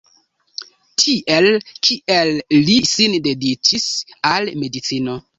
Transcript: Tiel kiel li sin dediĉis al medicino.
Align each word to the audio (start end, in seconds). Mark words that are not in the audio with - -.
Tiel 1.01 1.47
kiel 1.87 2.31
li 2.69 2.77
sin 2.91 3.13
dediĉis 3.27 3.85
al 4.31 4.49
medicino. 4.63 5.15